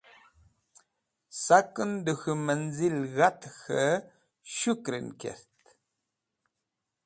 Saken 1.43 1.91
de 2.05 2.13
K̃hu 2.19 2.33
Manzil 2.45 2.97
G̃hate 3.13 3.49
K̃he 3.61 3.85
Shukren 4.55 5.07
Kert 5.19 5.53